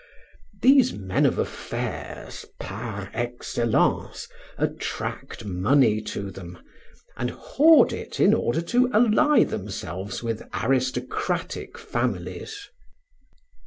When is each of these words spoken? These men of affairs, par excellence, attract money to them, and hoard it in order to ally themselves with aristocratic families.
These 0.63 0.93
men 0.93 1.27
of 1.27 1.37
affairs, 1.37 2.47
par 2.59 3.11
excellence, 3.13 4.27
attract 4.57 5.45
money 5.45 6.01
to 6.01 6.31
them, 6.31 6.57
and 7.17 7.29
hoard 7.29 7.93
it 7.93 8.19
in 8.19 8.33
order 8.33 8.61
to 8.61 8.89
ally 8.93 9.43
themselves 9.43 10.23
with 10.23 10.41
aristocratic 10.55 11.77
families. 11.77 12.67